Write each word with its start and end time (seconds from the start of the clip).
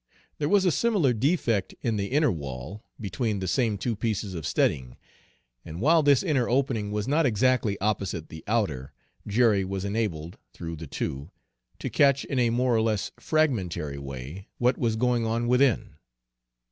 There 0.39 0.49
was 0.49 0.65
a 0.65 0.71
similar 0.71 1.13
defect 1.13 1.75
in 1.83 1.95
the 1.95 2.07
inner 2.07 2.31
wall, 2.31 2.83
between 2.99 3.37
the 3.37 3.47
same 3.47 3.77
two 3.77 3.95
pieces 3.95 4.33
of 4.33 4.47
studding, 4.47 4.97
and 5.63 5.79
while 5.79 6.01
this 6.01 6.23
inner 6.23 6.49
opening 6.49 6.89
was 6.91 7.07
not 7.07 7.27
exactly 7.27 7.79
opposite 7.79 8.29
the 8.29 8.43
outer, 8.47 8.93
Jerry 9.27 9.63
was 9.63 9.85
enabled, 9.85 10.39
through 10.53 10.77
the 10.77 10.87
two, 10.87 11.29
to 11.77 11.89
catch 11.91 12.25
in 12.25 12.39
a 12.39 12.49
more 12.49 12.73
or 12.75 12.81
less 12.81 13.11
fragmentary 13.19 13.99
way 13.99 14.47
what 14.57 14.75
was 14.75 14.95
going 14.95 15.23
on 15.23 15.47
within. 15.47 15.97